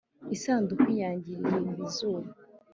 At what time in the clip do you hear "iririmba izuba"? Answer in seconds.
1.31-2.29